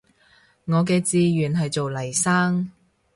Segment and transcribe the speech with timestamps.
[0.65, 2.71] 我嘅志願係做黎生